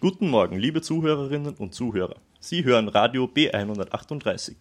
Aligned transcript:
Guten 0.00 0.30
Morgen, 0.30 0.56
liebe 0.56 0.80
Zuhörerinnen 0.80 1.56
und 1.56 1.74
Zuhörer. 1.74 2.16
Sie 2.40 2.64
hören 2.64 2.88
Radio 2.88 3.26
B138. 3.26 4.54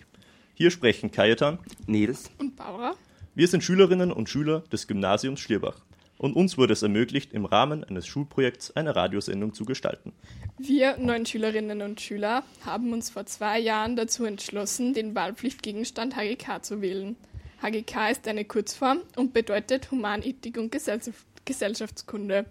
Hier 0.54 0.69
sprechen 0.69 1.12
Kajetan, 1.12 1.59
Nils 1.88 2.29
und 2.39 2.58
Barbara. 2.58 2.93
Wir 3.35 3.47
sind 3.47 3.63
Schülerinnen 3.63 4.11
und 4.11 4.27
Schüler 4.27 4.65
des 4.69 4.85
Gymnasiums 4.85 5.39
Schlierbach 5.39 5.77
und 6.17 6.35
uns 6.35 6.57
wurde 6.57 6.73
es 6.73 6.83
ermöglicht, 6.83 7.31
im 7.31 7.45
Rahmen 7.45 7.85
eines 7.85 8.05
Schulprojekts 8.05 8.75
eine 8.75 8.97
Radiosendung 8.97 9.54
zu 9.54 9.63
gestalten. 9.63 10.11
Wir 10.57 10.97
neun 10.97 11.25
Schülerinnen 11.25 11.83
und 11.83 12.01
Schüler 12.01 12.43
haben 12.65 12.91
uns 12.91 13.09
vor 13.09 13.25
zwei 13.25 13.59
Jahren 13.59 13.95
dazu 13.95 14.25
entschlossen, 14.25 14.93
den 14.93 15.15
Wahlpflichtgegenstand 15.15 16.17
HGK 16.17 16.65
zu 16.65 16.81
wählen. 16.81 17.15
HGK 17.61 18.11
ist 18.11 18.27
eine 18.27 18.43
Kurzform 18.43 19.03
und 19.15 19.31
bedeutet 19.31 19.89
Humanethik 19.89 20.57
und 20.57 20.75
Gesellschaftskunde. 21.45 22.45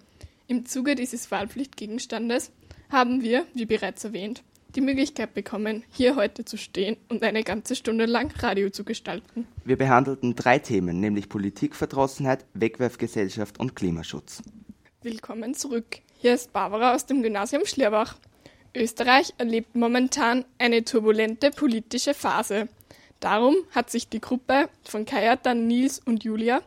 Im 0.46 0.64
Zuge 0.64 0.95
dieses 0.95 1.30
Wahlpflichtgegenstandes 1.30 2.50
haben 2.91 3.23
wir, 3.23 3.45
wie 3.55 3.66
bereits 3.66 4.04
erwähnt, 4.04 4.43
die 4.75 4.81
Möglichkeit 4.81 5.35
bekommen, 5.35 5.85
hier 5.90 6.17
heute 6.17 6.44
zu 6.44 6.57
stehen 6.57 6.96
und 7.08 7.22
eine 7.22 7.43
ganze 7.43 7.75
Stunde 7.75 8.07
lang 8.07 8.32
Radio 8.39 8.71
zu 8.71 8.85
gestalten. 8.85 9.46
Wir 9.64 9.76
behandelten 9.76 10.35
drei 10.35 10.58
Themen, 10.58 11.00
nämlich 11.00 11.29
Politikverdrossenheit, 11.29 12.44
Wegwerfgesellschaft 12.54 13.58
und 13.58 13.75
Klimaschutz. 13.75 14.43
Willkommen 15.03 15.54
zurück. 15.54 16.00
Hier 16.18 16.35
ist 16.35 16.53
Barbara 16.53 16.94
aus 16.94 17.07
dem 17.07 17.22
Gymnasium 17.22 17.64
Schlierbach. 17.64 18.18
Österreich 18.75 19.32
erlebt 19.39 19.75
momentan 19.75 20.44
eine 20.58 20.85
turbulente 20.85 21.50
politische 21.50 22.14
Phase. 22.14 22.68
Darum 23.21 23.57
hat 23.71 23.91
sich 23.91 24.08
die 24.08 24.21
Gruppe 24.21 24.68
von 24.85 25.05
Kajatan, 25.05 25.66
Nils 25.66 26.00
und 26.05 26.25
Julia 26.25 26.61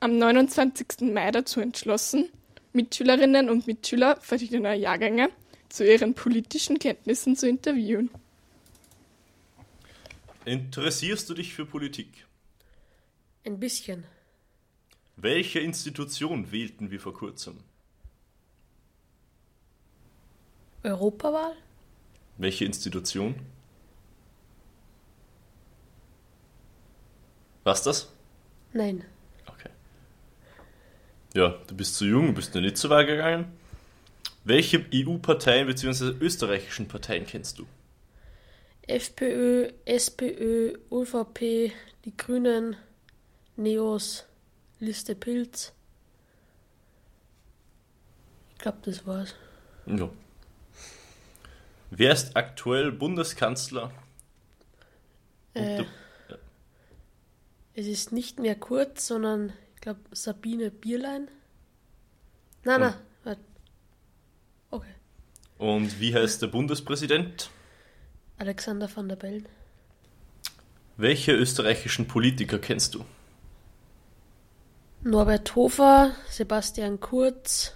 am 0.00 0.16
29. 0.16 1.12
Mai 1.12 1.30
dazu 1.32 1.60
entschlossen, 1.60 2.28
Mitschülerinnen 2.72 3.50
und 3.50 3.66
Mitschüler 3.66 4.16
verschiedener 4.20 4.74
Jahrgänge 4.74 5.28
zu 5.68 5.84
ihren 5.84 6.14
politischen 6.14 6.78
Kenntnissen 6.78 7.36
zu 7.36 7.48
interviewen. 7.48 8.10
Interessierst 10.44 11.28
du 11.28 11.34
dich 11.34 11.52
für 11.52 11.66
Politik? 11.66 12.26
Ein 13.44 13.60
bisschen. 13.60 14.04
Welche 15.16 15.60
Institution 15.60 16.52
wählten 16.52 16.90
wir 16.90 17.00
vor 17.00 17.12
kurzem? 17.12 17.58
Europawahl? 20.84 21.54
Welche 22.38 22.64
Institution? 22.64 23.34
Was 27.64 27.82
das? 27.82 28.12
Nein. 28.72 29.04
Okay. 29.46 29.70
Ja, 31.34 31.58
du 31.66 31.76
bist 31.76 31.96
zu 31.96 32.06
jung, 32.06 32.32
bist 32.32 32.54
noch 32.54 32.62
nicht 32.62 32.78
so 32.78 32.88
weit 32.88 33.08
gegangen. 33.08 33.57
Welche 34.48 34.82
EU-Parteien 34.94 35.66
bzw. 35.66 36.24
österreichischen 36.24 36.88
Parteien 36.88 37.26
kennst 37.26 37.58
du? 37.58 37.66
FPÖ, 38.86 39.72
SPÖ, 39.84 40.78
ÖVP, 40.90 41.70
die 42.06 42.16
Grünen, 42.16 42.74
Neos, 43.56 44.24
Liste 44.80 45.14
Pilz. 45.14 45.74
Ich 48.52 48.58
glaube, 48.58 48.78
das 48.86 49.06
war's. 49.06 49.34
Ja. 49.84 50.08
Wer 51.90 52.12
ist 52.14 52.34
aktuell 52.34 52.90
Bundeskanzler? 52.90 53.92
Äh, 55.52 55.84
es 57.74 57.86
ist 57.86 58.12
nicht 58.12 58.38
mehr 58.38 58.54
Kurz, 58.54 59.08
sondern 59.08 59.52
ich 59.74 59.82
glaube 59.82 60.00
Sabine 60.12 60.70
Bierlein. 60.70 61.28
Nein, 62.64 62.80
nein. 62.80 62.94
Und 65.58 66.00
wie 66.00 66.14
heißt 66.14 66.40
der 66.40 66.46
Bundespräsident? 66.46 67.50
Alexander 68.38 68.88
van 68.94 69.08
der 69.08 69.16
Bellen. 69.16 69.48
Welche 70.96 71.32
österreichischen 71.32 72.06
Politiker 72.06 72.58
kennst 72.58 72.94
du? 72.94 73.04
Norbert 75.02 75.54
Hofer, 75.54 76.12
Sebastian 76.28 77.00
Kurz, 77.00 77.74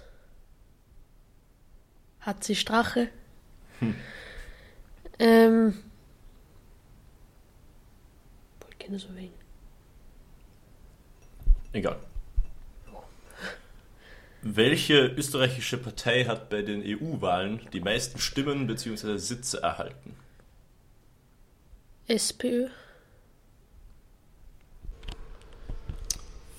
Hatzi 2.21 2.55
Strache. 2.55 3.09
Hm. 3.79 3.95
Ähm, 5.19 5.73
ich 8.69 8.79
kenne 8.79 8.99
so 8.99 9.07
wen. 9.15 9.31
Egal. 11.73 11.99
Welche 14.45 15.05
österreichische 15.07 15.77
Partei 15.77 16.25
hat 16.25 16.49
bei 16.49 16.63
den 16.63 16.83
EU-Wahlen 16.85 17.61
die 17.71 17.79
meisten 17.79 18.19
Stimmen 18.19 18.67
bzw. 18.67 19.15
Sitze 19.15 19.63
erhalten? 19.63 20.17
SPÖ. 22.07 22.67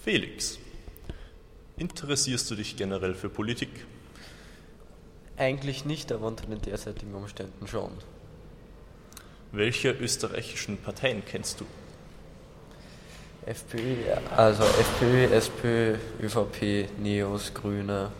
Felix, 0.03 0.59
interessierst 1.77 2.51
du 2.51 2.55
dich 2.55 2.75
generell 2.77 3.15
für 3.15 3.29
Politik? 3.29 3.69
Eigentlich 5.37 5.85
nicht, 5.85 6.11
aber 6.11 6.27
unter 6.27 6.47
den 6.47 6.63
derzeitigen 6.63 7.15
Umständen 7.15 7.67
schon. 7.67 7.93
Welche 9.53 9.91
österreichischen 9.91 10.79
Parteien 10.79 11.23
kennst 11.27 11.61
du? 11.61 11.67
FPÖ, 13.47 14.15
also 14.35 14.63
FPÖ, 14.63 15.27
SPÖ, 15.35 15.97
ÖVP, 16.23 16.89
Neos, 16.99 17.53
Grüne, 17.53 18.11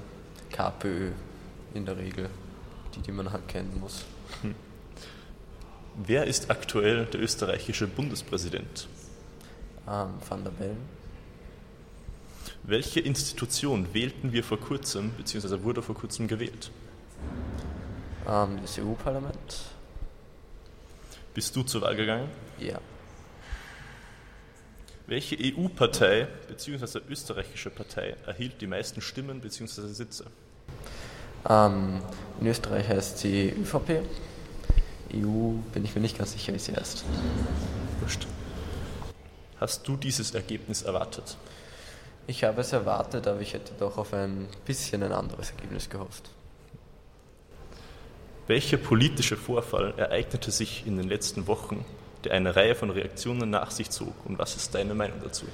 KPÖ 0.51 1.13
in 1.73 1.87
der 1.87 1.97
Regel, 1.97 2.29
die, 2.95 3.01
die 3.01 3.13
man 3.13 3.33
halt 3.33 3.49
kennen 3.49 3.79
muss. 3.81 4.05
Hm. 4.43 4.55
Wer 5.97 6.25
ist 6.27 6.51
aktuell 6.51 7.07
der 7.07 7.21
österreichische 7.21 7.87
Bundespräsident? 7.87 8.89
Ähm, 9.89 10.09
Van 10.29 10.45
der 10.45 10.51
Bellen. 10.51 11.05
Welche 12.63 13.01
Institution 13.01 13.93
wählten 13.93 14.33
wir 14.33 14.45
vor 14.45 14.59
kurzem, 14.59 15.13
beziehungsweise 15.17 15.63
wurde 15.63 15.83
vor 15.83 15.95
kurzem 15.95 16.29
gewählt? 16.29 16.71
Ähm, 18.29 18.59
das 18.61 18.79
EU-Parlament. 18.79 19.61
Bist 21.33 21.55
du 21.57 21.63
zur 21.63 21.83
Wahl 21.83 21.97
gegangen? 21.97 22.29
Ja. 22.59 22.79
Welche 25.07 25.37
EU-Partei 25.39 26.27
bzw. 26.49 27.01
österreichische 27.11 27.69
Partei 27.69 28.17
erhielt 28.27 28.61
die 28.63 28.67
meisten 28.67 29.03
Stimmen 29.03 29.41
bzw. 29.41 29.89
Sitze? 29.89 30.25
Ähm, 31.47 32.01
in 32.41 32.47
Österreich 32.47 32.89
heißt 32.89 33.19
sie 33.19 33.51
ÖVP. 33.51 34.01
EU 35.13 35.59
bin 35.75 35.85
ich 35.85 35.95
mir 35.95 36.01
nicht 36.01 36.17
ganz 36.17 36.33
sicher, 36.33 36.55
wie 36.55 36.59
sie 36.59 36.75
heißt. 36.75 37.05
Wurscht. 38.01 38.27
Hast 39.61 39.87
du 39.87 39.97
dieses 39.99 40.35
Ergebnis 40.35 40.83
erwartet? 40.83 41.37
Ich 42.27 42.43
habe 42.43 42.63
es 42.63 42.73
erwartet, 42.73 43.27
aber 43.27 43.43
ich 43.43 43.53
hätte 43.53 43.73
doch 43.79 43.99
auf 43.99 44.15
ein 44.15 44.49
bisschen 44.65 45.03
ein 45.03 45.13
anderes 45.13 45.51
Ergebnis 45.51 45.91
gehofft. 45.91 46.31
Welcher 48.47 48.79
politische 48.79 49.37
Vorfall 49.37 49.93
ereignete 49.99 50.51
sich 50.51 50.87
in 50.87 50.97
den 50.97 51.09
letzten 51.09 51.47
Wochen, 51.47 51.85
der 52.25 52.33
eine 52.33 52.57
Reihe 52.57 52.75
von 52.75 52.91
Reaktionen 52.91 53.51
nach 53.51 53.71
sich 53.71 53.91
zog. 53.91 54.15
Und 54.25 54.39
was 54.39 54.57
ist 54.57 54.75
deine 54.75 54.95
Meinung 54.95 55.19
dazu? 55.23 55.47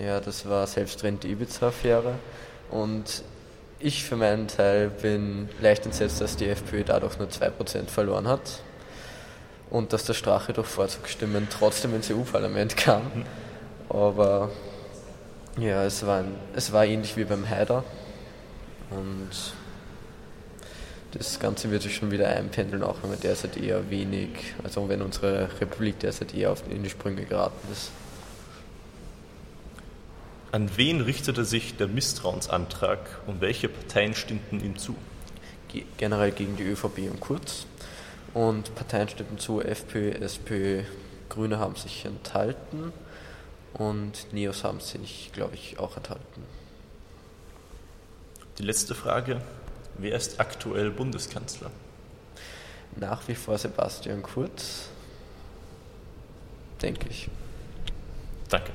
Ja, 0.00 0.20
das 0.20 0.48
war 0.48 0.66
selbstredend 0.66 1.24
die 1.24 1.30
Ibiza-Affäre. 1.30 2.14
Und 2.70 3.22
ich 3.78 4.04
für 4.04 4.16
meinen 4.16 4.48
Teil 4.48 4.90
bin 4.90 5.48
leicht 5.60 5.86
entsetzt, 5.86 6.20
dass 6.20 6.36
die 6.36 6.48
FPÖ 6.48 6.84
dadurch 6.84 7.18
nur 7.18 7.28
2% 7.28 7.86
verloren 7.86 8.28
hat. 8.28 8.60
Und 9.70 9.92
dass 9.92 10.04
der 10.04 10.14
Strache 10.14 10.52
durch 10.52 10.66
Vorzugsstimmen 10.66 11.48
trotzdem 11.50 11.94
ins 11.94 12.10
EU-Parlament 12.10 12.76
kam. 12.76 13.02
Mhm. 13.02 13.24
Aber 13.88 14.50
ja, 15.58 15.84
es 15.84 16.04
war, 16.06 16.18
ein, 16.18 16.34
es 16.54 16.72
war 16.72 16.84
ähnlich 16.84 17.16
wie 17.16 17.24
beim 17.24 17.48
Haider. 17.48 17.84
Und 18.90 19.54
das 21.14 21.38
Ganze 21.38 21.70
wird 21.70 21.82
sich 21.82 21.94
schon 21.94 22.10
wieder 22.10 22.28
einpendeln, 22.28 22.82
auch 22.82 22.96
wenn 23.02 23.10
wir 23.10 23.16
derzeit 23.16 23.56
eher 23.56 23.88
wenig, 23.88 24.30
also 24.64 24.88
wenn 24.88 25.00
unsere 25.00 25.48
Republik 25.60 26.00
derzeit 26.00 26.34
eher 26.34 26.50
auf, 26.50 26.64
in 26.68 26.82
die 26.82 26.90
Sprünge 26.90 27.24
geraten 27.24 27.68
ist. 27.72 27.90
An 30.50 30.70
wen 30.76 31.00
richtete 31.00 31.44
sich 31.44 31.76
der 31.76 31.88
Misstrauensantrag 31.88 32.98
und 33.26 33.40
welche 33.40 33.68
Parteien 33.68 34.14
stimmten 34.14 34.60
ihm 34.60 34.76
zu? 34.76 34.94
Generell 35.96 36.30
gegen 36.30 36.56
die 36.56 36.62
ÖVP 36.62 37.10
und 37.10 37.20
Kurz. 37.20 37.66
Und 38.32 38.74
Parteien 38.74 39.08
stimmten 39.08 39.38
zu, 39.38 39.60
FPÖ, 39.60 40.10
SPÖ, 40.10 40.82
Grüne 41.28 41.58
haben 41.58 41.74
sich 41.76 42.04
enthalten 42.04 42.92
und 43.72 44.32
Neos 44.32 44.62
haben 44.62 44.80
sich, 44.80 45.30
glaube 45.32 45.54
ich, 45.54 45.78
auch 45.78 45.96
enthalten. 45.96 46.44
Die 48.58 48.62
letzte 48.62 48.94
Frage. 48.94 49.40
Wer 49.98 50.16
ist 50.16 50.40
aktuell 50.40 50.90
Bundeskanzler? 50.90 51.70
Nach 52.96 53.26
wie 53.28 53.34
vor 53.34 53.58
Sebastian 53.58 54.22
Kurz, 54.22 54.88
denke 56.80 57.08
ich. 57.08 57.28
Danke. 58.48 58.72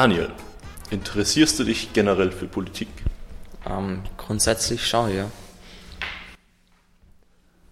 Daniel, 0.00 0.30
interessierst 0.90 1.58
du 1.58 1.64
dich 1.64 1.92
generell 1.92 2.32
für 2.32 2.46
Politik? 2.46 2.88
Ähm, 3.68 4.02
grundsätzlich 4.16 4.86
schon, 4.86 5.14
ja. 5.14 5.30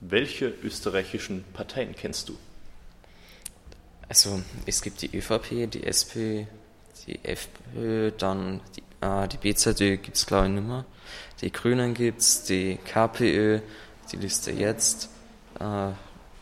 Welche 0.00 0.52
österreichischen 0.62 1.42
Parteien 1.54 1.94
kennst 1.96 2.28
du? 2.28 2.36
Also 4.10 4.42
es 4.66 4.82
gibt 4.82 5.00
die 5.00 5.16
ÖVP, 5.16 5.70
die 5.70 5.84
SP, 5.88 6.44
die 7.06 7.19
FPÖ, 7.25 8.12
dann 8.19 8.60
die, 8.76 8.82
äh, 9.00 9.26
die 9.26 9.38
BZÖ 9.38 9.96
gibt 9.96 10.19
es 10.19 10.26
glaube 10.26 10.48
ich 10.48 10.52
nicht 10.52 10.69
mehr. 10.69 10.84
Die 11.40 11.50
Grünen 11.50 11.94
gibt 11.94 12.20
es, 12.20 12.42
die 12.42 12.78
KPÖ, 12.84 13.60
die 14.12 14.16
Liste 14.16 14.50
jetzt, 14.50 15.08
äh, 15.60 15.92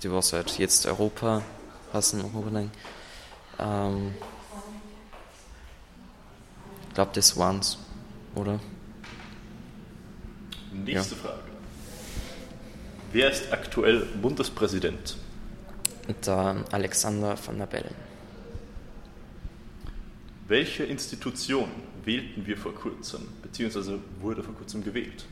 die 0.03 0.11
was 0.11 0.33
halt 0.33 0.59
jetzt 0.59 0.85
Europa 0.85 1.43
passen. 1.93 2.25
Ähm, 3.61 4.15
glaube, 6.97 7.13
das 7.15 7.37
waren's, 7.37 7.79
oder? 8.35 8.59
Nächste 10.73 11.15
Frage. 11.15 11.43
Wer 13.13 13.31
ist 13.31 13.53
aktuell 13.53 14.07
Bundespräsident? 14.21 15.17
Der 16.25 16.65
Alexander 16.73 17.37
van 17.47 17.59
der 17.59 17.67
Bellen. 17.67 17.95
Welche 20.49 20.85
Institution 20.85 21.69
wählten 22.05 22.47
wir 22.47 22.57
vor 22.57 22.75
kurzem, 22.75 23.29
beziehungsweise 23.43 23.99
wurde 24.21 24.43
vor 24.43 24.55
kurzem 24.55 24.83
gewählt? 24.83 25.27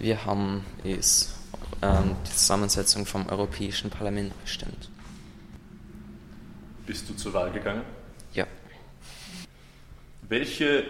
Wir 0.00 0.24
haben 0.24 0.64
ist, 0.82 1.34
ähm, 1.82 2.16
die 2.26 2.30
Zusammensetzung 2.30 3.06
vom 3.06 3.28
Europäischen 3.28 3.88
Parlament 3.88 4.32
bestimmt. 4.42 4.90
Bist 6.86 7.08
du 7.08 7.14
zur 7.14 7.34
Wahl 7.34 7.52
gegangen? 7.52 7.99
Welche 10.30 10.84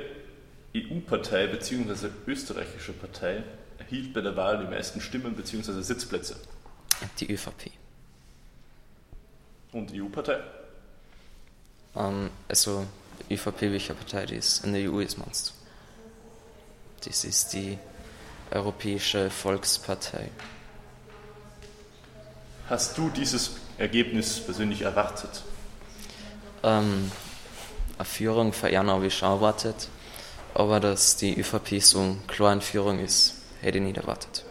EU-Partei 0.77 1.47
bzw. 1.47 2.11
österreichische 2.27 2.93
Partei 2.93 3.43
erhielt 3.79 4.13
bei 4.13 4.21
der 4.21 4.37
Wahl 4.37 4.59
die 4.59 4.71
meisten 4.71 5.01
Stimmen 5.01 5.35
bzw. 5.35 5.81
Sitzplätze? 5.81 6.37
Die 7.19 7.33
ÖVP. 7.33 7.71
Und 9.73 9.95
EU-Partei? 9.95 10.41
Ähm, 11.97 12.29
also 12.49 12.87
ÖVP, 13.31 13.63
welche 13.63 13.95
Partei 13.95 14.27
die 14.27 14.35
ist 14.35 14.63
in 14.63 14.75
der 14.75 14.93
EU 14.93 15.01
ist, 15.01 15.17
meinst 15.17 15.55
du? 17.01 17.09
Das 17.09 17.25
ist 17.25 17.55
die 17.55 17.79
Europäische 18.51 19.31
Volkspartei. 19.31 20.29
Hast 22.69 22.99
du 22.99 23.09
dieses 23.09 23.53
Ergebnis 23.79 24.39
persönlich 24.39 24.83
erwartet? 24.83 25.43
Ähm, 26.63 27.11
eine 28.01 28.07
Führung 28.07 28.55
für 28.55 28.71
schon 29.11 29.29
erwartet, 29.29 29.89
aber 30.55 30.81
dass 30.81 31.17
die 31.17 31.39
ÖVP 31.39 31.83
so 31.83 32.17
klar 32.27 32.55
in 32.55 32.63
Führung 32.63 32.99
ist, 32.99 33.35
hätte 33.61 33.77
ich 33.77 33.85
nicht 33.85 33.99
erwartet. 33.99 34.45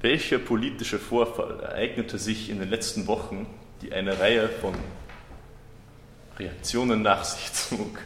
Welcher 0.00 0.40
politische 0.40 0.98
Vorfall 0.98 1.60
ereignete 1.60 2.18
sich 2.18 2.50
in 2.50 2.58
den 2.58 2.68
letzten 2.68 3.06
Wochen, 3.06 3.46
die 3.80 3.92
eine 3.92 4.18
Reihe 4.18 4.48
von 4.48 4.74
Reaktionen 6.36 7.02
nach 7.02 7.22
sich 7.22 7.52
zog? 7.70 8.00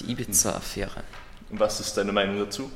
Die 0.00 0.10
Ibiza-Affäre. 0.10 1.04
Und 1.50 1.60
was 1.60 1.78
ist 1.78 1.96
deine 1.96 2.10
Meinung 2.10 2.40
dazu? 2.40 2.68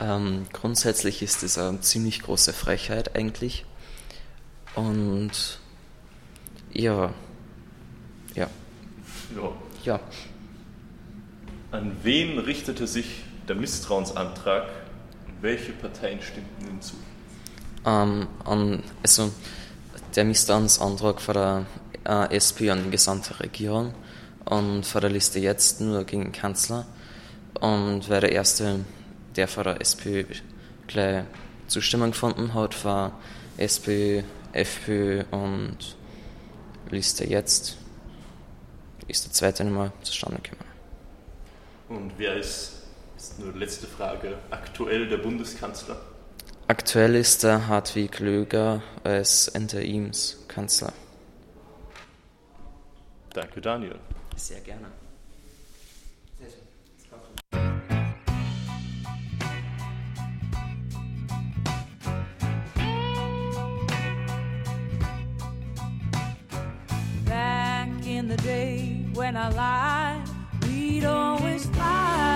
Ähm, 0.00 0.46
grundsätzlich 0.52 1.22
ist 1.22 1.44
es 1.44 1.58
eine 1.58 1.80
ziemlich 1.80 2.22
große 2.22 2.52
Frechheit 2.52 3.14
eigentlich. 3.14 3.64
Und 4.74 5.60
ja, 6.72 7.14
ja, 8.34 8.50
Ja. 9.34 9.52
Ja. 9.86 10.00
An 11.70 11.96
wen 12.02 12.38
richtete 12.38 12.86
sich 12.86 13.24
der 13.48 13.56
Misstrauensantrag 13.56 14.64
und 15.26 15.42
welche 15.42 15.72
Parteien 15.72 16.20
stimmten 16.20 16.68
ihm 16.68 16.80
zu? 16.80 16.94
Ähm, 17.84 18.26
an, 18.44 18.82
also 19.02 19.30
der 20.14 20.24
Misstrauensantrag 20.24 21.20
von 21.20 21.34
der 21.34 21.66
äh, 22.04 22.36
SP 22.36 22.70
an 22.70 22.84
die 22.84 22.90
gesamte 22.90 23.38
Regierung 23.40 23.94
und 24.44 24.84
von 24.84 25.00
der 25.00 25.10
Liste 25.10 25.38
jetzt 25.38 25.80
nur 25.80 26.04
gegen 26.04 26.24
den 26.24 26.32
Kanzler. 26.32 26.86
Und 27.60 28.08
wer 28.08 28.20
der 28.20 28.32
erste, 28.32 28.84
der 29.34 29.48
von 29.48 29.64
der 29.64 29.80
SPÖ 29.80 30.24
gleich 30.86 31.24
Zustimmung 31.68 32.10
gefunden 32.12 32.54
hat, 32.54 32.84
war 32.84 33.12
SPÖ, 33.56 34.22
FPÖ 34.52 35.24
und 35.30 35.96
Liste 36.90 37.24
jetzt 37.24 37.76
ist 39.08 39.24
der 39.24 39.32
zweite 39.32 39.64
nicht 39.64 39.74
mehr 39.74 39.92
zustande 40.02 40.40
gekommen. 40.40 40.70
Und 41.88 42.12
wer 42.18 42.36
ist, 42.36 42.82
ist 43.16 43.38
nur 43.38 43.54
letzte 43.54 43.86
Frage, 43.86 44.38
aktuell 44.50 45.08
der 45.08 45.18
Bundeskanzler? 45.18 45.96
Aktuell 46.68 47.14
ist 47.14 47.44
der 47.44 47.68
Hartwig 47.68 48.18
Löger 48.18 48.82
als 49.04 49.46
Interimskanzler. 49.46 50.92
Danke, 53.32 53.60
Daniel. 53.60 53.96
Sehr 54.34 54.60
gerne. 54.60 54.86
Back 67.24 68.06
in 68.06 68.28
the 68.28 68.36
day 68.36 68.95
when 69.16 69.34
I 69.34 69.48
lied, 69.48 70.28
we'd 70.68 71.04
always 71.04 71.64
fight. 71.66 72.35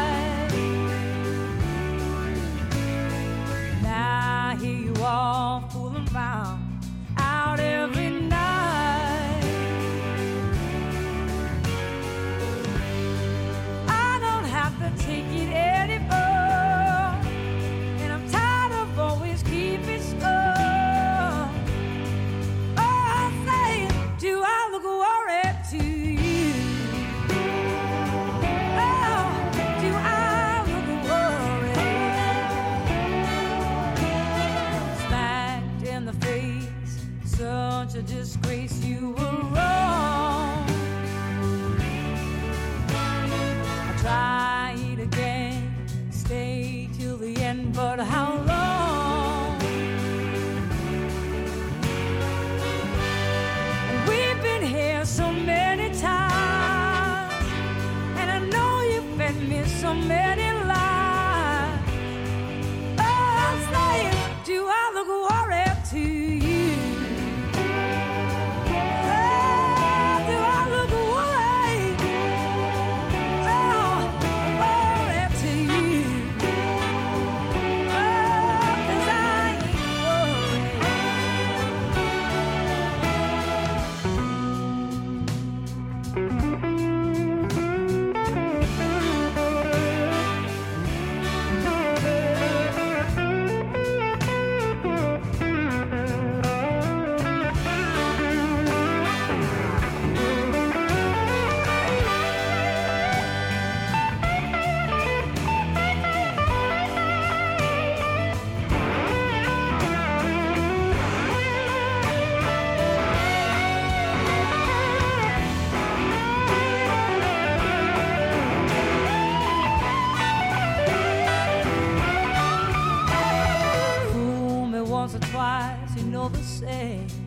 The 126.60 127.19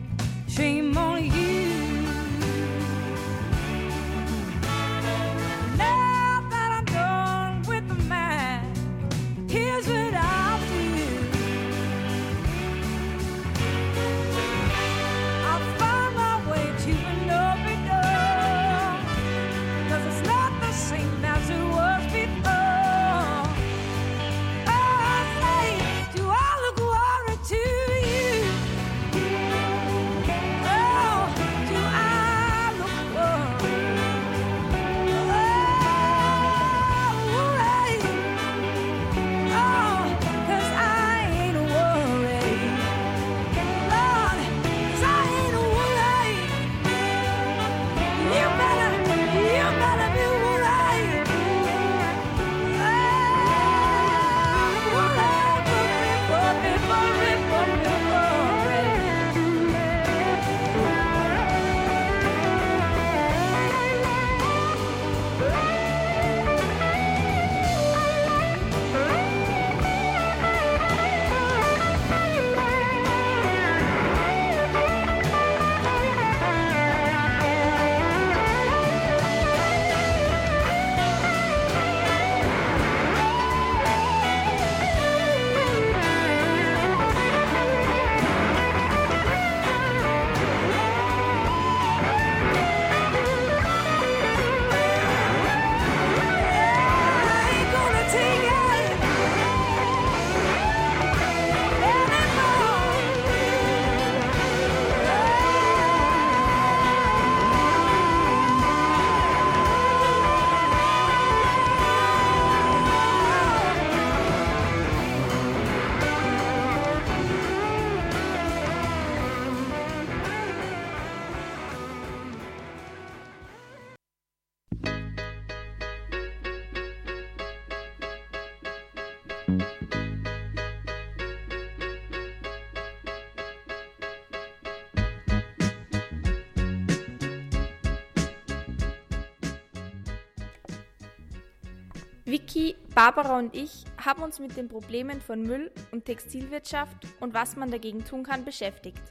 Vicky, 142.26 142.74
Barbara 142.94 143.38
und 143.38 143.54
ich 143.54 143.84
haben 144.02 144.22
uns 144.22 144.38
mit 144.38 144.56
den 144.56 144.66
Problemen 144.66 145.20
von 145.20 145.42
Müll 145.42 145.70
und 145.92 146.06
Textilwirtschaft 146.06 146.96
und 147.20 147.34
was 147.34 147.54
man 147.54 147.70
dagegen 147.70 148.02
tun 148.02 148.22
kann 148.22 148.46
beschäftigt. 148.46 149.02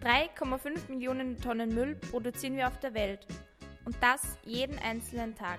3,5 0.00 0.90
Millionen 0.90 1.40
Tonnen 1.40 1.74
Müll 1.74 1.96
produzieren 1.96 2.56
wir 2.56 2.68
auf 2.68 2.78
der 2.78 2.94
Welt 2.94 3.26
und 3.84 3.96
das 4.00 4.38
jeden 4.44 4.78
einzelnen 4.78 5.34
Tag. 5.34 5.58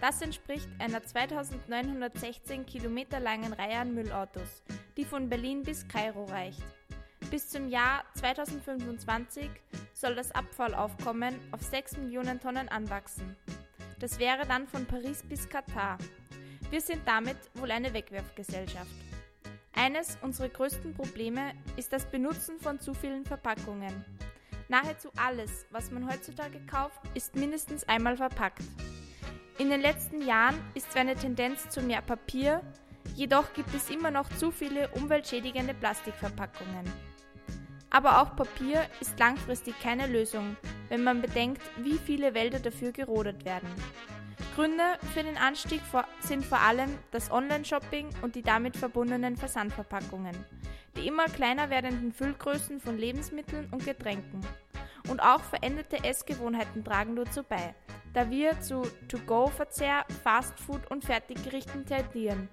Das 0.00 0.20
entspricht 0.20 0.68
einer 0.80 1.00
2916 1.00 2.66
Kilometer 2.66 3.20
langen 3.20 3.52
Reihe 3.52 3.78
an 3.78 3.94
Müllautos, 3.94 4.64
die 4.96 5.04
von 5.04 5.28
Berlin 5.28 5.62
bis 5.62 5.86
Kairo 5.86 6.24
reicht. 6.24 6.64
Bis 7.30 7.48
zum 7.48 7.68
Jahr 7.68 8.04
2025 8.14 9.48
soll 9.92 10.16
das 10.16 10.32
Abfallaufkommen 10.32 11.36
auf 11.52 11.62
6 11.62 11.98
Millionen 11.98 12.40
Tonnen 12.40 12.68
anwachsen. 12.68 13.36
Das 14.04 14.18
wäre 14.18 14.46
dann 14.46 14.68
von 14.68 14.84
Paris 14.84 15.22
bis 15.26 15.48
Katar. 15.48 15.96
Wir 16.68 16.82
sind 16.82 17.08
damit 17.08 17.38
wohl 17.54 17.70
eine 17.70 17.94
Wegwerfgesellschaft. 17.94 18.90
Eines 19.72 20.18
unserer 20.20 20.50
größten 20.50 20.92
Probleme 20.92 21.52
ist 21.78 21.90
das 21.90 22.04
Benutzen 22.04 22.60
von 22.60 22.78
zu 22.78 22.92
vielen 22.92 23.24
Verpackungen. 23.24 24.04
Nahezu 24.68 25.08
alles, 25.16 25.64
was 25.70 25.90
man 25.90 26.06
heutzutage 26.06 26.60
kauft, 26.66 27.00
ist 27.14 27.34
mindestens 27.34 27.88
einmal 27.88 28.18
verpackt. 28.18 28.60
In 29.56 29.70
den 29.70 29.80
letzten 29.80 30.20
Jahren 30.20 30.60
ist 30.74 30.92
zwar 30.92 31.00
eine 31.00 31.16
Tendenz 31.16 31.70
zu 31.70 31.80
mehr 31.80 32.02
Papier, 32.02 32.60
jedoch 33.14 33.54
gibt 33.54 33.74
es 33.74 33.88
immer 33.88 34.10
noch 34.10 34.28
zu 34.36 34.50
viele 34.50 34.90
umweltschädigende 34.90 35.72
Plastikverpackungen. 35.72 36.92
Aber 37.88 38.20
auch 38.20 38.36
Papier 38.36 38.84
ist 39.00 39.18
langfristig 39.18 39.80
keine 39.80 40.06
Lösung, 40.08 40.58
wenn 40.88 41.04
man 41.04 41.20
bedenkt, 41.22 41.62
wie 41.78 41.98
viele 41.98 42.34
Wälder 42.34 42.60
dafür 42.60 42.92
gerodet 42.92 43.44
werden. 43.44 43.68
Gründe 44.54 44.84
für 45.12 45.22
den 45.22 45.36
Anstieg 45.36 45.80
sind 46.20 46.44
vor 46.44 46.60
allem 46.60 46.90
das 47.10 47.30
Online-Shopping 47.30 48.10
und 48.22 48.36
die 48.36 48.42
damit 48.42 48.76
verbundenen 48.76 49.36
Versandverpackungen, 49.36 50.36
die 50.96 51.08
immer 51.08 51.24
kleiner 51.24 51.70
werdenden 51.70 52.12
Füllgrößen 52.12 52.80
von 52.80 52.96
Lebensmitteln 52.96 53.68
und 53.72 53.84
Getränken. 53.84 54.40
Und 55.08 55.20
auch 55.20 55.40
veränderte 55.40 56.02
Essgewohnheiten 56.04 56.84
tragen 56.84 57.16
dazu 57.16 57.42
bei, 57.42 57.74
da 58.12 58.30
wir 58.30 58.60
zu 58.60 58.82
To-Go-Verzehr, 59.08 60.04
Fastfood 60.22 60.90
und 60.90 61.04
Fertiggerichten 61.04 61.84
tendieren. 61.84 62.48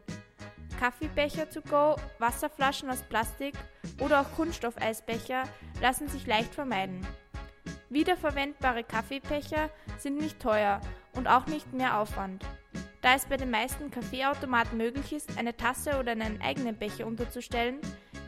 Kaffeebecher 0.80 1.48
to 1.48 1.62
go, 1.62 1.96
Wasserflaschen 2.18 2.90
aus 2.90 3.04
Plastik 3.04 3.54
oder 4.00 4.22
auch 4.22 4.32
Kunststoffeisbecher 4.36 5.44
lassen 5.80 6.08
sich 6.08 6.26
leicht 6.26 6.56
vermeiden. 6.56 7.06
Wiederverwendbare 7.92 8.86
Kaffeebecher 8.86 9.70
sind 9.98 10.18
nicht 10.18 10.40
teuer 10.40 10.80
und 11.12 11.28
auch 11.28 11.46
nicht 11.48 11.74
mehr 11.74 12.00
Aufwand. 12.00 12.46
Da 13.02 13.16
es 13.16 13.26
bei 13.26 13.36
den 13.36 13.52
meisten 13.52 13.92
Kaffeeautomaten 13.92 14.78
möglich 14.78 15.12
ist, 15.12 15.38
eine 15.38 15.58
Tasse 15.58 16.00
oder 16.00 16.14
einen 16.14 16.42
eigenen 16.42 16.78
Becher 16.78 17.06
unterzustellen, 17.06 17.80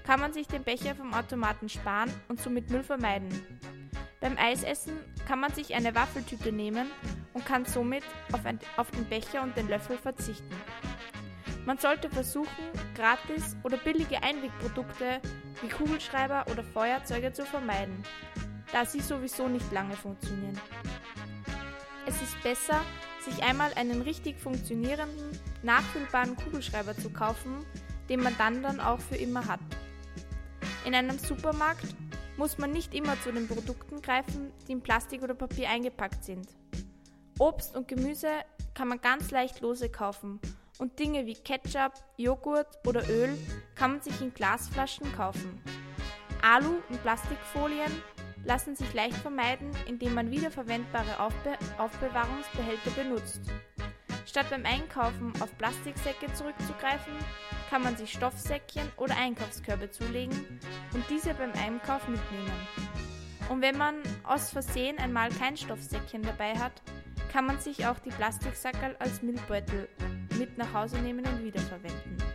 kann 0.05 0.20
man 0.20 0.34
sich 0.34 0.48
den 0.48 0.65
Becher 0.65 0.96
vom 0.96 1.13
Automaten 1.13 1.70
sparen 1.70 2.12
und 2.27 2.41
somit 2.41 2.70
Müll 2.72 2.84
vermeiden. 2.84 3.29
Beim 4.20 4.38
Eisessen 4.38 5.00
kann 5.29 5.39
man 5.39 5.53
sich 5.53 5.74
eine 5.74 5.96
Waffeltüte 5.96 6.51
nehmen 6.51 6.91
und 7.32 7.46
kann 7.46 7.63
somit 7.63 8.03
auf, 8.34 8.46
ein, 8.46 8.60
auf 8.75 8.91
den 8.91 9.05
Becher 9.05 9.43
und 9.43 9.55
den 9.55 9.70
Löffel 9.70 9.98
verzichten. 9.98 10.53
Man 11.65 11.77
sollte 11.77 12.10
versuchen, 12.10 12.50
gratis 12.96 13.55
oder 13.63 13.77
billige 13.77 14.22
Einwegprodukte 14.22 15.22
wie 15.62 15.70
Kugelschreiber 15.70 16.48
oder 16.51 16.65
Feuerzeuge 16.65 17.32
zu 17.32 17.46
vermeiden, 17.46 18.03
da 18.74 18.86
sie 18.86 19.00
sowieso 19.00 19.48
nicht 19.48 19.72
lange 19.72 19.96
funktionieren. 19.96 20.60
Es 22.06 22.22
ist 22.22 22.42
besser, 22.44 22.82
sich 23.24 23.42
einmal 23.44 23.72
einen 23.75 24.01
richtig 24.01 24.39
funktionierenden, 24.39 25.39
nachfüllbaren 25.62 26.36
Kugelschreiber 26.36 26.98
zu 26.98 27.10
kaufen, 27.12 27.65
den 28.10 28.22
man 28.22 28.36
dann 28.38 28.62
dann 28.62 28.82
auch 28.82 29.00
für 29.00 29.15
immer 29.15 29.48
hat. 29.48 29.62
In 30.86 30.94
einem 30.94 31.18
Supermarkt 31.18 31.96
muss 32.36 32.58
man 32.58 32.72
nicht 32.72 32.94
immer 32.94 33.20
zu 33.22 33.32
den 33.32 33.48
Produkten 33.48 34.01
greifen, 34.01 34.51
die 34.68 34.74
in 34.74 34.82
Plastik 34.82 35.22
oder 35.22 35.36
Papier 35.36 35.70
eingepackt 35.70 36.25
sind. 36.25 36.48
Obst 37.39 37.75
und 37.75 37.88
Gemüse 37.88 38.30
kann 38.74 38.88
man 38.88 39.00
ganz 39.00 39.32
leicht 39.32 39.62
lose 39.62 39.89
kaufen 39.89 40.39
und 40.80 40.98
Dinge 41.00 41.25
wie 41.25 41.36
Ketchup, 41.36 41.94
Joghurt 42.18 42.80
oder 42.88 43.08
Öl 43.08 43.38
kann 43.75 43.92
man 43.94 44.01
sich 44.01 44.20
in 44.20 44.34
Glasflaschen 44.34 45.12
kaufen. 45.15 45.62
Alu- 46.42 46.82
und 46.89 47.01
Plastikfolien 47.03 47.92
lassen 48.44 48.76
sich 48.76 48.94
leicht 48.94 49.18
vermeiden, 49.18 49.72
indem 49.88 50.14
man 50.14 50.32
wiederverwendbare 50.32 51.20
Aufbe 51.20 51.58
Aufbewahrungsbehälter 51.78 52.92
benutzt. 52.92 53.42
Statt 54.26 54.50
beim 54.50 54.66
Einkaufen 54.66 55.34
auf 55.42 55.56
Plastiksäcke 55.58 56.34
zurückzugreifen, 56.34 57.14
kann 57.70 57.84
man 57.84 57.98
sich 57.98 58.12
Stoffsäckchen 58.12 58.92
oder 58.98 59.16
Einkaufskörbe 59.18 59.92
zulegen 59.92 60.60
und 60.94 61.04
diese 61.10 61.34
beim 61.34 61.52
Einkauf 61.54 62.08
mitnehmen. 62.08 62.52
Und 63.50 63.62
wenn 63.62 63.78
man 63.78 63.96
aus 64.24 64.52
Versehen 64.52 64.98
einmal 65.00 65.30
kein 65.30 65.58
Stoffsäckchen 65.58 66.22
dabei 66.22 66.58
hat, 66.58 66.82
kann 67.32 67.46
man 67.46 67.60
sich 67.60 67.86
auch 67.86 68.00
die 68.00 68.12
Plastiksackerl 68.12 68.96
als 69.00 69.22
Milchbeutel 69.22 69.90
mit 70.38 70.58
nach 70.58 70.74
Hause 70.74 70.98
nehmen 71.00 71.26
und 71.26 71.44
wiederverwenden. 71.44 72.33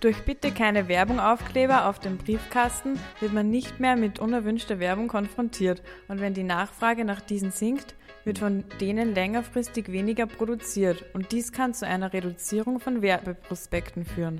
Durch 0.00 0.24
Bitte 0.24 0.50
keine 0.52 0.88
Werbung 0.88 1.20
Aufkleber 1.20 1.86
auf 1.86 1.98
dem 1.98 2.18
Briefkasten 2.18 2.98
wird 3.20 3.32
man 3.32 3.50
nicht 3.50 3.80
mehr 3.80 3.96
mit 3.96 4.18
unerwünschter 4.18 4.78
Werbung 4.78 5.08
konfrontiert 5.08 5.82
und 6.08 6.20
wenn 6.20 6.34
die 6.34 6.42
Nachfrage 6.42 7.04
nach 7.04 7.22
diesen 7.22 7.50
sinkt, 7.50 7.94
wird 8.24 8.38
von 8.38 8.64
denen 8.80 9.14
längerfristig 9.14 9.90
weniger 9.90 10.26
produziert 10.26 11.04
und 11.14 11.32
dies 11.32 11.52
kann 11.52 11.72
zu 11.72 11.86
einer 11.86 12.12
Reduzierung 12.12 12.78
von 12.78 13.00
Werbeprospekten 13.00 14.04
führen. 14.04 14.38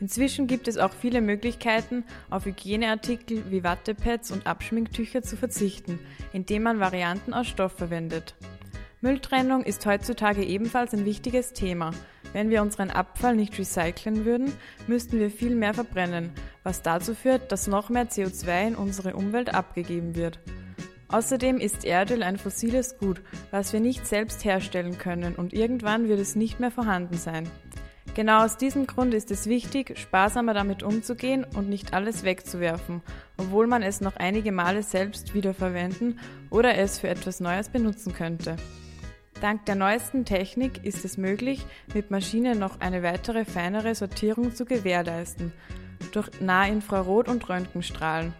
Inzwischen 0.00 0.46
gibt 0.46 0.68
es 0.68 0.78
auch 0.78 0.92
viele 0.92 1.20
Möglichkeiten, 1.20 2.04
auf 2.30 2.44
Hygieneartikel 2.44 3.50
wie 3.50 3.64
Wattepads 3.64 4.30
und 4.30 4.46
Abschminktücher 4.46 5.22
zu 5.22 5.36
verzichten, 5.36 5.98
indem 6.32 6.62
man 6.62 6.78
Varianten 6.78 7.34
aus 7.34 7.48
Stoff 7.48 7.72
verwendet. 7.72 8.36
Mülltrennung 9.00 9.64
ist 9.64 9.86
heutzutage 9.86 10.44
ebenfalls 10.44 10.92
ein 10.92 11.04
wichtiges 11.04 11.52
Thema. 11.52 11.92
Wenn 12.32 12.50
wir 12.50 12.62
unseren 12.62 12.90
Abfall 12.90 13.36
nicht 13.36 13.58
recyceln 13.58 14.24
würden, 14.24 14.52
müssten 14.86 15.18
wir 15.18 15.30
viel 15.30 15.54
mehr 15.54 15.74
verbrennen, 15.74 16.30
was 16.62 16.82
dazu 16.82 17.14
führt, 17.14 17.50
dass 17.52 17.66
noch 17.66 17.88
mehr 17.88 18.08
CO2 18.08 18.68
in 18.68 18.76
unsere 18.76 19.14
Umwelt 19.14 19.54
abgegeben 19.54 20.14
wird. 20.14 20.38
Außerdem 21.08 21.58
ist 21.58 21.86
Erdöl 21.86 22.22
ein 22.22 22.36
fossiles 22.36 22.98
Gut, 22.98 23.22
was 23.50 23.72
wir 23.72 23.80
nicht 23.80 24.06
selbst 24.06 24.44
herstellen 24.44 24.98
können 24.98 25.36
und 25.36 25.54
irgendwann 25.54 26.06
wird 26.06 26.20
es 26.20 26.36
nicht 26.36 26.60
mehr 26.60 26.70
vorhanden 26.70 27.16
sein. 27.16 27.48
Genau 28.14 28.44
aus 28.44 28.56
diesem 28.56 28.86
Grund 28.86 29.14
ist 29.14 29.30
es 29.30 29.46
wichtig, 29.46 29.96
sparsamer 29.96 30.52
damit 30.52 30.82
umzugehen 30.82 31.46
und 31.56 31.68
nicht 31.68 31.94
alles 31.94 32.24
wegzuwerfen, 32.24 33.00
obwohl 33.36 33.66
man 33.66 33.82
es 33.82 34.00
noch 34.00 34.16
einige 34.16 34.52
Male 34.52 34.82
selbst 34.82 35.34
wiederverwenden 35.34 36.18
oder 36.50 36.76
es 36.76 36.98
für 36.98 37.08
etwas 37.08 37.40
Neues 37.40 37.68
benutzen 37.68 38.12
könnte. 38.12 38.56
Dank 39.40 39.66
der 39.66 39.76
neuesten 39.76 40.24
Technik 40.24 40.84
ist 40.84 41.04
es 41.04 41.16
möglich, 41.16 41.64
mit 41.94 42.10
Maschinen 42.10 42.58
noch 42.58 42.80
eine 42.80 43.04
weitere 43.04 43.44
feinere 43.44 43.94
Sortierung 43.94 44.52
zu 44.52 44.64
gewährleisten, 44.64 45.52
durch 46.12 46.28
Nahinfrarot- 46.40 47.28
und 47.28 47.48
Röntgenstrahlen. 47.48 48.34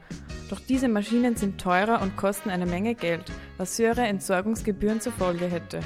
Doch 0.51 0.59
diese 0.59 0.89
Maschinen 0.89 1.37
sind 1.37 1.61
teurer 1.61 2.03
und 2.03 2.17
kosten 2.17 2.51
eine 2.51 2.67
Menge 2.67 2.97
Geld, 2.97 3.31
was 3.59 3.79
höhere 3.79 4.07
Entsorgungsgebühren 4.07 5.01
zur 5.01 5.13
Folge 5.13 5.47
hätte. 5.47 5.81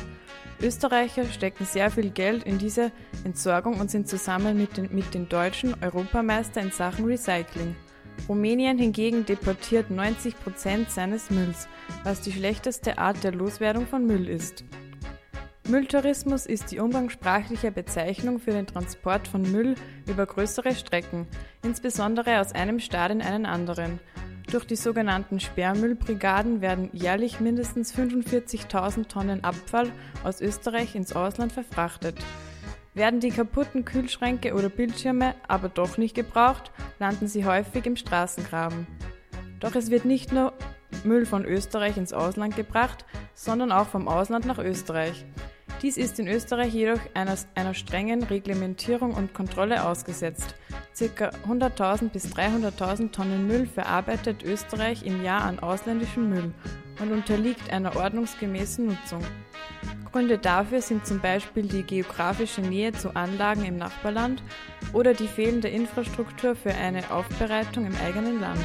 Österreicher 0.62 1.24
stecken 1.26 1.66
sehr 1.66 1.90
viel 1.90 2.10
Geld 2.10 2.44
in 2.44 2.56
diese 2.56 2.90
Entsorgung 3.24 3.80
und 3.80 3.90
sind 3.90 4.08
zusammen 4.08 4.56
mit 4.56 4.78
den, 4.78 4.94
mit 4.94 5.12
den 5.12 5.28
Deutschen 5.28 5.74
Europameister 5.82 6.62
in 6.62 6.70
Sachen 6.70 7.04
Recycling. 7.04 7.76
Rumänien 8.28 8.78
hingegen 8.78 9.26
deportiert 9.26 9.90
90 9.90 10.38
Prozent 10.38 10.90
seines 10.90 11.30
Mülls, 11.30 11.68
was 12.04 12.20
die 12.20 12.32
schlechteste 12.32 12.98
Art 12.98 13.22
der 13.24 13.32
Loswerdung 13.32 13.86
von 13.86 14.06
Müll 14.06 14.28
ist. 14.28 14.64
Mülltourismus 15.68 16.46
ist 16.46 16.72
die 16.72 16.80
umgangssprachliche 16.80 17.70
Bezeichnung 17.70 18.40
für 18.40 18.50
den 18.50 18.66
Transport 18.66 19.28
von 19.28 19.42
Müll 19.42 19.76
über 20.08 20.26
größere 20.26 20.74
Strecken, 20.74 21.28
insbesondere 21.62 22.40
aus 22.40 22.52
einem 22.52 22.80
Staat 22.80 23.12
in 23.12 23.22
einen 23.22 23.46
anderen. 23.46 24.00
Durch 24.50 24.64
die 24.64 24.76
sogenannten 24.76 25.38
Sperrmüllbrigaden 25.38 26.60
werden 26.60 26.90
jährlich 26.92 27.38
mindestens 27.38 27.94
45.000 27.94 29.06
Tonnen 29.06 29.44
Abfall 29.44 29.90
aus 30.24 30.40
Österreich 30.40 30.96
ins 30.96 31.14
Ausland 31.14 31.52
verfrachtet. 31.52 32.18
Werden 32.94 33.20
die 33.20 33.30
kaputten 33.30 33.84
Kühlschränke 33.84 34.54
oder 34.54 34.68
Bildschirme 34.68 35.36
aber 35.46 35.68
doch 35.68 35.96
nicht 35.96 36.16
gebraucht, 36.16 36.72
landen 36.98 37.28
sie 37.28 37.46
häufig 37.46 37.86
im 37.86 37.96
Straßengraben. 37.96 38.88
Doch 39.60 39.76
es 39.76 39.90
wird 39.90 40.04
nicht 40.06 40.32
nur 40.32 40.52
Müll 41.04 41.24
von 41.24 41.44
Österreich 41.44 41.96
ins 41.96 42.12
Ausland 42.12 42.56
gebracht, 42.56 43.06
sondern 43.34 43.70
auch 43.70 43.86
vom 43.86 44.08
Ausland 44.08 44.44
nach 44.44 44.58
Österreich. 44.58 45.24
Dies 45.82 45.96
ist 45.96 46.20
in 46.20 46.28
Österreich 46.28 46.72
jedoch 46.72 47.00
einer, 47.12 47.36
einer 47.56 47.74
strengen 47.74 48.22
Reglementierung 48.22 49.14
und 49.14 49.34
Kontrolle 49.34 49.84
ausgesetzt. 49.84 50.54
Circa 50.94 51.30
100.000 51.48 52.10
bis 52.10 52.26
300.000 52.26 53.10
Tonnen 53.10 53.48
Müll 53.48 53.66
verarbeitet 53.66 54.44
Österreich 54.44 55.04
im 55.04 55.24
Jahr 55.24 55.42
an 55.42 55.58
ausländischem 55.58 56.28
Müll 56.28 56.54
und 57.00 57.10
unterliegt 57.10 57.72
einer 57.72 57.96
ordnungsgemäßen 57.96 58.86
Nutzung. 58.86 59.22
Gründe 60.12 60.38
dafür 60.38 60.82
sind 60.82 61.04
zum 61.04 61.20
Beispiel 61.20 61.66
die 61.66 61.82
geografische 61.82 62.60
Nähe 62.60 62.92
zu 62.92 63.16
Anlagen 63.16 63.64
im 63.64 63.76
Nachbarland 63.76 64.42
oder 64.92 65.14
die 65.14 65.26
fehlende 65.26 65.68
Infrastruktur 65.68 66.54
für 66.54 66.74
eine 66.74 67.10
Aufbereitung 67.10 67.86
im 67.86 67.96
eigenen 67.96 68.40
Land. 68.40 68.60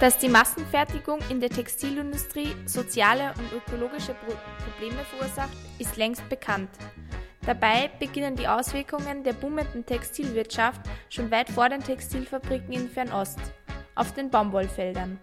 Dass 0.00 0.16
die 0.16 0.30
Massenfertigung 0.30 1.18
in 1.28 1.40
der 1.40 1.50
Textilindustrie 1.50 2.56
soziale 2.64 3.34
und 3.36 3.52
ökologische 3.52 4.14
Pro 4.14 4.32
Probleme 4.64 5.04
verursacht, 5.04 5.52
ist 5.78 5.98
längst 5.98 6.26
bekannt. 6.30 6.70
Dabei 7.44 7.90
beginnen 7.98 8.34
die 8.34 8.48
Auswirkungen 8.48 9.22
der 9.24 9.34
boomenden 9.34 9.84
Textilwirtschaft 9.84 10.80
schon 11.10 11.30
weit 11.30 11.50
vor 11.50 11.68
den 11.68 11.84
Textilfabriken 11.84 12.72
in 12.72 12.88
Fernost, 12.88 13.40
auf 13.94 14.14
den 14.14 14.30
Baumwollfeldern. 14.30 15.18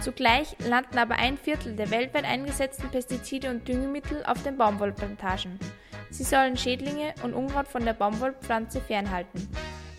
Zugleich 0.00 0.56
landen 0.66 0.96
aber 0.96 1.16
ein 1.16 1.36
Viertel 1.36 1.76
der 1.76 1.90
weltweit 1.90 2.24
eingesetzten 2.24 2.88
Pestizide 2.88 3.50
und 3.50 3.68
Düngemittel 3.68 4.24
auf 4.24 4.42
den 4.42 4.56
Baumwollplantagen. 4.56 5.58
Sie 6.08 6.24
sollen 6.24 6.56
Schädlinge 6.56 7.12
und 7.22 7.34
Unkraut 7.34 7.68
von 7.68 7.84
der 7.84 7.92
Baumwollpflanze 7.92 8.80
fernhalten. 8.80 9.50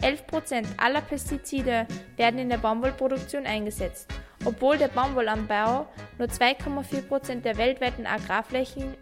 11% 0.01 0.65
aller 0.77 1.01
Pestizide 1.01 1.87
werden 2.17 2.39
in 2.39 2.49
der 2.49 2.57
Baumwollproduktion 2.57 3.45
eingesetzt, 3.45 4.11
obwohl 4.45 4.77
der 4.77 4.87
Baumwollanbau 4.87 5.87
nur 6.17 6.27
2,4% 6.27 7.41
der 7.41 7.57
weltweiten 7.57 8.05
Agrarflächen 8.05 8.95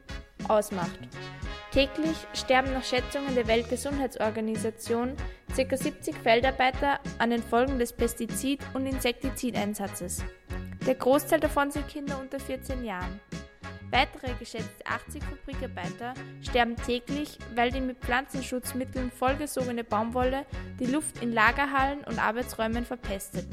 ausmacht. 0.47 0.99
Täglich 1.71 2.15
sterben 2.33 2.73
nach 2.73 2.83
Schätzungen 2.83 3.35
der 3.35 3.47
Weltgesundheitsorganisation 3.47 5.15
ca. 5.55 5.77
70 5.77 6.15
Feldarbeiter 6.15 6.99
an 7.19 7.29
den 7.29 7.43
Folgen 7.43 7.77
des 7.77 7.95
Pestizid- 7.95 8.63
und 8.73 8.87
Insektizideinsatzes. 8.87 10.23
Der 10.85 10.95
Großteil 10.95 11.39
davon 11.39 11.69
sind 11.69 11.87
Kinder 11.87 12.19
unter 12.19 12.39
14 12.39 12.85
Jahren. 12.85 13.19
Weitere 13.89 14.33
geschätzte 14.37 14.85
80 14.85 15.23
Fabrikarbeiter 15.23 16.13
sterben 16.41 16.75
täglich, 16.75 17.39
weil 17.55 17.71
die 17.71 17.79
mit 17.79 17.99
Pflanzenschutzmitteln 17.99 19.11
vollgesogene 19.11 19.85
Baumwolle 19.85 20.45
die 20.79 20.87
Luft 20.87 21.23
in 21.23 21.33
Lagerhallen 21.33 22.03
und 22.03 22.19
Arbeitsräumen 22.19 22.85
verpestet. 22.85 23.47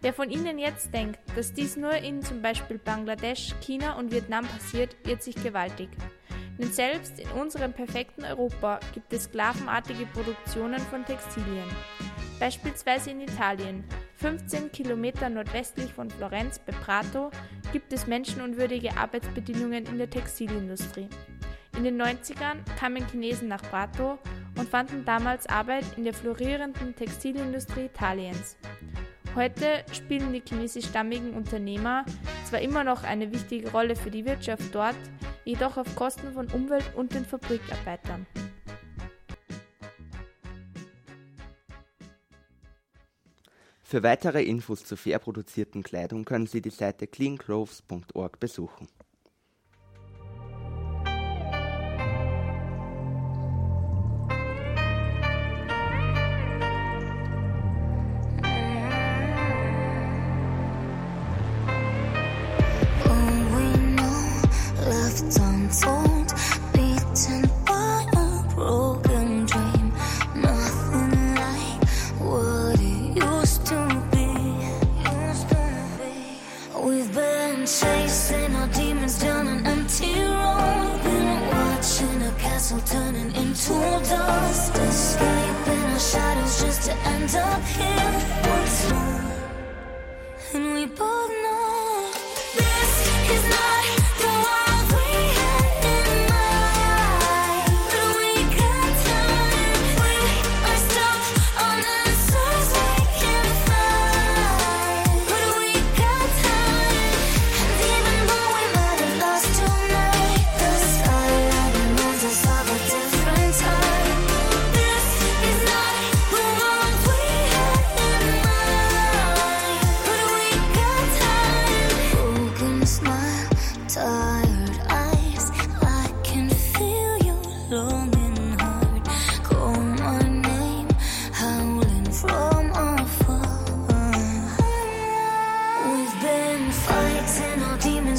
Wer 0.00 0.14
von 0.14 0.30
Ihnen 0.30 0.58
jetzt 0.58 0.94
denkt, 0.94 1.18
dass 1.36 1.52
dies 1.52 1.76
nur 1.76 1.92
in 1.92 2.22
zum 2.22 2.40
Beispiel 2.40 2.78
Bangladesch, 2.78 3.54
China 3.60 3.98
und 3.98 4.12
Vietnam 4.12 4.46
passiert, 4.46 4.96
irrt 5.06 5.22
sich 5.22 5.34
gewaltig. 5.34 5.90
Denn 6.58 6.72
selbst 6.72 7.20
in 7.20 7.28
unserem 7.30 7.74
perfekten 7.74 8.24
Europa 8.24 8.80
gibt 8.94 9.12
es 9.12 9.24
sklavenartige 9.24 10.06
Produktionen 10.06 10.80
von 10.80 11.04
Textilien. 11.04 11.68
Beispielsweise 12.38 13.10
in 13.10 13.20
Italien, 13.20 13.84
15 14.20 14.70
Kilometer 14.70 15.30
nordwestlich 15.30 15.94
von 15.94 16.10
Florenz 16.10 16.58
bei 16.58 16.72
Prato, 16.72 17.30
gibt 17.72 17.90
es 17.92 18.06
menschenunwürdige 18.06 18.96
Arbeitsbedingungen 18.96 19.86
in 19.86 19.96
der 19.96 20.10
Textilindustrie. 20.10 21.08
In 21.76 21.84
den 21.84 22.00
90ern 22.00 22.58
kamen 22.78 23.06
Chinesen 23.08 23.48
nach 23.48 23.62
Prato 23.62 24.18
und 24.58 24.68
fanden 24.68 25.06
damals 25.06 25.46
Arbeit 25.46 25.84
in 25.96 26.04
der 26.04 26.12
florierenden 26.12 26.94
Textilindustrie 26.94 27.86
Italiens. 27.86 28.58
Heute 29.34 29.84
spielen 29.92 30.34
die 30.34 30.42
chinesischstammigen 30.46 31.32
Unternehmer 31.32 32.04
zwar 32.44 32.60
immer 32.60 32.84
noch 32.84 33.04
eine 33.04 33.32
wichtige 33.32 33.70
Rolle 33.70 33.96
für 33.96 34.10
die 34.10 34.26
Wirtschaft 34.26 34.74
dort, 34.74 34.96
jedoch 35.44 35.78
auf 35.78 35.94
Kosten 35.94 36.32
von 36.34 36.48
Umwelt 36.48 36.84
und 36.94 37.14
den 37.14 37.24
Fabrikarbeitern. 37.24 38.26
Für 43.90 44.04
weitere 44.04 44.44
Infos 44.44 44.84
zur 44.84 44.96
fair 44.96 45.18
produzierten 45.18 45.82
Kleidung 45.82 46.24
können 46.24 46.46
Sie 46.46 46.62
die 46.62 46.70
Seite 46.70 47.08
cleanclothes.org 47.08 48.38
besuchen. 48.38 48.86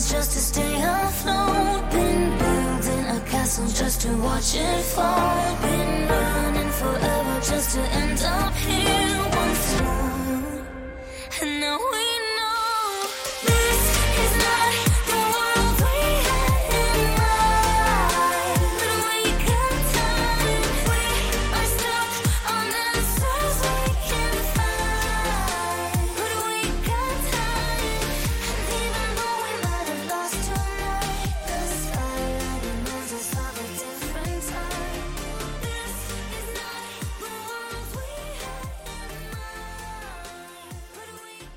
plans 0.02 0.12
just 0.12 0.32
to 0.32 0.40
stay 0.40 0.82
afloat. 0.82 1.92
Been 1.92 2.38
building 2.38 3.06
a 3.06 3.20
castle 3.30 3.68
just 3.68 4.02
to 4.02 4.10
watch 4.18 4.56
it 4.56 4.84
fall. 4.84 5.58
Been 5.62 6.08
running 6.08 6.70
forever 6.72 7.40
just 7.42 7.76
to 7.76 7.82
end 7.82 8.22
up 8.24 8.54
here. 8.56 9.31